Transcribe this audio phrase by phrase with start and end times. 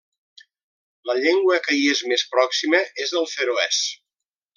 [1.09, 3.83] La llengua que hi és més pròxima és el feroès.